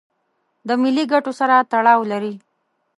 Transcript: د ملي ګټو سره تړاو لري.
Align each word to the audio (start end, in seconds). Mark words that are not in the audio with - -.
د 0.67 0.69
ملي 0.81 1.03
ګټو 1.11 1.31
سره 1.39 1.55
تړاو 1.71 2.01
لري. 2.11 2.33